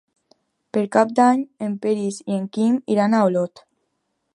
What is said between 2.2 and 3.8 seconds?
i en Quim iran a Olot.